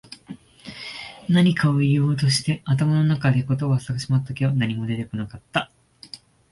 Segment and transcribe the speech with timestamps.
[1.29, 5.71] 何かを言おうとして、頭の中で言葉を探し回ったけど、何も出てこなかった。